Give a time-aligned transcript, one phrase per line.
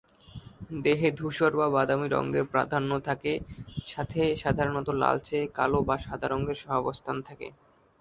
[0.83, 3.31] দেহে ধূসর বা বাদামি রঙের প্রাধান্য থাকে,
[3.85, 7.47] সাথে সাধারণত লালচে, কালো বা সাদা রঙের সহাবস্থান থাকে।